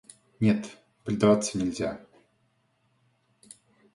Нет, 0.39 0.77
придраться 1.03 1.59
нельзя. 1.59 2.03